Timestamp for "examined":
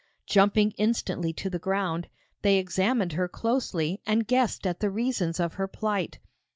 2.57-3.13